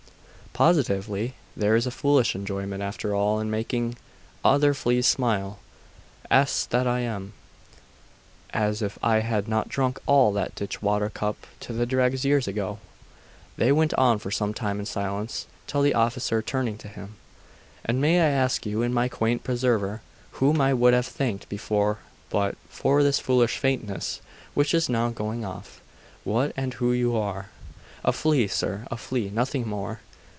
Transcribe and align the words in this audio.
'Positively 0.53 1.35
there 1.55 1.77
is 1.77 1.87
a 1.87 1.91
foolish 1.91 2.35
enjoyment 2.35 2.83
after 2.83 3.15
all 3.15 3.39
in 3.39 3.49
making 3.49 3.95
other 4.43 4.73
fleas 4.73 5.07
smile.... 5.07 5.59
Ass 6.29 6.65
that 6.65 6.85
I 6.85 6.99
am! 6.99 7.31
As 8.49 8.81
if 8.81 8.99
I 9.01 9.19
had 9.19 9.47
not 9.47 9.69
drunk 9.69 10.01
all 10.05 10.33
that 10.33 10.53
ditch 10.53 10.81
water 10.81 11.09
cup 11.09 11.47
to 11.61 11.71
the 11.71 11.85
dregs 11.85 12.25
years 12.25 12.49
ago!' 12.49 12.79
They 13.55 13.71
went 13.71 13.93
on 13.93 14.19
for 14.19 14.29
some 14.29 14.53
time 14.53 14.77
in 14.81 14.85
silence, 14.85 15.47
till 15.67 15.81
the 15.83 15.93
officer, 15.93 16.41
turning 16.41 16.77
to 16.79 16.89
him 16.89 17.15
'And 17.85 18.01
may 18.01 18.19
I 18.19 18.25
ask 18.29 18.65
you, 18.65 18.79
my 18.89 19.07
quaint 19.07 19.45
preserver, 19.45 20.01
whom 20.31 20.59
I 20.59 20.73
would 20.73 20.93
have 20.93 21.05
thanked 21.07 21.47
before 21.47 21.99
but 22.29 22.57
for 22.67 23.03
this 23.03 23.19
foolish 23.19 23.55
faintness, 23.57 24.19
which 24.53 24.73
is 24.73 24.89
now 24.89 25.11
going 25.11 25.45
off, 25.45 25.79
what 26.25 26.51
and 26.57 26.73
who 26.73 26.91
you 26.91 27.15
are?' 27.15 27.47
'A 28.03 28.11
flea, 28.11 28.47
sir 28.49 28.85
a 28.91 28.97
flea 28.97 29.29
nothing 29.29 29.65
more. 29.65 30.01